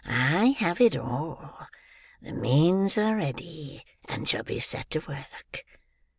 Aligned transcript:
I 0.07 0.55
have 0.57 0.81
it 0.81 0.95
all. 0.95 1.67
The 2.23 2.31
means 2.33 2.97
are 2.97 3.15
ready, 3.15 3.85
and 4.05 4.27
shall 4.27 4.41
be 4.41 4.59
set 4.59 4.89
to 4.89 4.99
work. 5.07 5.63